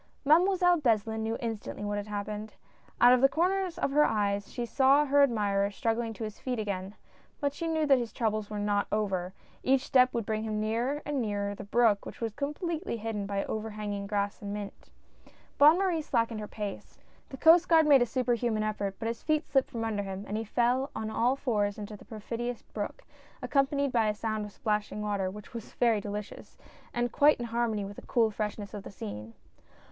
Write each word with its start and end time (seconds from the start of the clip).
Mademoiselle 0.25 0.77
Beslin 0.81 1.21
knew 1.21 1.37
instantly 1.39 1.83
what 1.85 1.97
had 1.99 2.07
hap 2.07 2.25
pened. 2.25 2.49
Out 2.99 3.13
of 3.13 3.21
the 3.21 3.29
corners 3.29 3.77
of 3.77 3.91
her 3.91 4.03
eyes 4.03 4.51
she 4.51 4.65
saw 4.65 5.05
her 5.05 5.21
admirer 5.21 5.69
struggling 5.69 6.11
to 6.13 6.23
his 6.23 6.39
feet 6.39 6.57
again; 6.57 6.95
but 7.39 7.53
she 7.53 7.67
knew 7.67 7.85
that 7.85 7.99
his 7.99 8.11
troubles 8.11 8.49
were 8.49 8.57
not 8.57 8.87
over, 8.91 9.27
as 9.27 9.33
each 9.61 9.81
step 9.83 10.11
would 10.11 10.25
bring 10.25 10.41
him 10.41 10.59
nearer 10.59 11.03
and 11.05 11.21
nearer 11.21 11.53
the 11.53 11.63
brook, 11.63 12.03
which 12.03 12.19
was 12.19 12.33
completely 12.33 12.97
hidden 12.97 13.27
by 13.27 13.43
overhanging 13.45 14.07
grass 14.07 14.41
and 14.41 14.51
mint. 14.51 14.89
Bonne 15.59 15.77
Marie 15.77 16.01
slackened 16.01 16.39
her 16.39 16.47
pace. 16.47 16.97
The 17.29 17.37
Coast 17.37 17.69
Guard 17.69 17.85
made 17.85 18.01
a 18.01 18.07
superhuman 18.07 18.63
effort, 18.63 18.95
but 18.97 19.07
his 19.07 19.21
feet 19.21 19.45
slipped 19.45 19.69
from 19.69 19.83
under 19.85 20.01
him, 20.01 20.25
and 20.27 20.35
he 20.35 20.43
fell 20.43 20.89
on 20.95 21.11
all 21.11 21.35
fours 21.35 21.77
into 21.77 21.95
the 21.95 22.05
perfidious 22.05 22.63
brook, 22.63 23.03
accompanied 23.43 23.91
by 23.91 24.07
a 24.07 24.15
sound 24.15 24.45
of 24.45 24.51
splashing 24.51 25.03
water, 25.03 25.29
which 25.29 25.53
was 25.53 25.73
very 25.73 26.01
delicious, 26.01 26.57
and 26.91 27.11
quite 27.11 27.39
in 27.39 27.45
harmony 27.45 27.85
with 27.85 27.97
the 27.97 28.07
cool 28.07 28.31
freshness 28.31 28.73
of 28.73 28.81
the 28.81 28.89
scene. 28.89 29.15
GOING 29.17 29.33
TO 29.33 29.33
MAKKET. 29.33 29.37